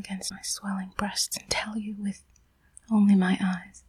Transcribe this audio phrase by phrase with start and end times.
[0.00, 2.22] against my swelling breasts and tell you with
[2.90, 3.84] only my eyes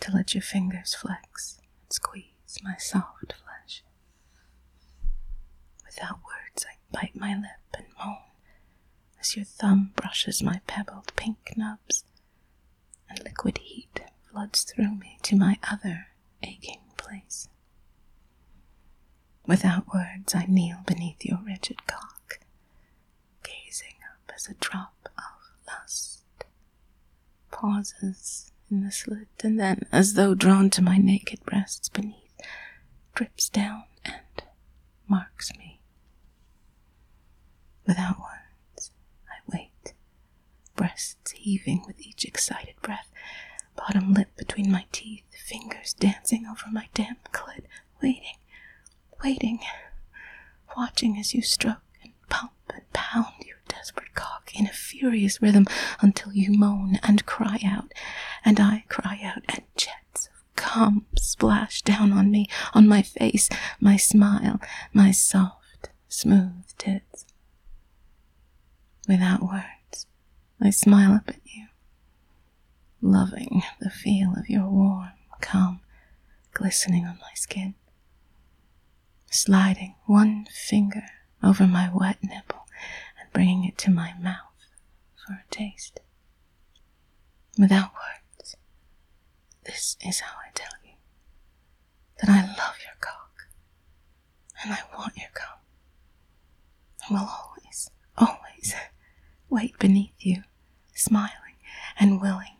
[0.00, 3.82] to let your fingers flex and squeeze my soft flesh.
[5.84, 8.18] Without words, I bite my lip and moan
[9.20, 12.04] as your thumb brushes my pebbled pink nubs,
[13.08, 14.00] and liquid heat
[14.30, 16.08] floods through me to my other
[16.42, 17.48] aching place.
[19.46, 22.40] Without words, I kneel beneath your rigid cock,
[23.42, 25.08] gazing up as a drop
[27.64, 32.38] pauses in the slit, and then, as though drawn to my naked breasts beneath,
[33.14, 34.42] drips down and
[35.08, 35.80] marks me.
[37.86, 38.90] Without words,
[39.28, 39.94] I wait,
[40.76, 43.10] breasts heaving with each excited breath,
[43.76, 47.64] bottom lip between my teeth, fingers dancing over my damp clit,
[48.02, 48.36] waiting,
[49.22, 49.60] waiting,
[50.76, 54.72] watching as you stroke and pump and pound your desperate cock in a
[55.04, 55.66] furious rhythm
[56.00, 57.92] until you moan and cry out,
[58.42, 63.50] and I cry out, and jets of cum splash down on me, on my face,
[63.78, 64.62] my smile,
[64.94, 67.26] my soft, smooth tits.
[69.06, 70.06] Without words,
[70.58, 71.66] I smile up at you,
[73.02, 75.80] loving the feel of your warm cum
[76.54, 77.74] glistening on my skin,
[79.30, 81.04] sliding one finger
[81.42, 82.64] over my wet nipple
[83.20, 84.53] and bringing it to my mouth
[85.26, 86.00] for a taste.
[87.58, 88.56] Without words,
[89.64, 90.94] this is how I tell you
[92.20, 93.48] that I love your cock
[94.62, 95.58] and I want your cum.
[97.08, 98.74] I will always, always
[99.48, 100.42] wait beneath you,
[100.94, 101.58] smiling
[101.98, 102.54] and willing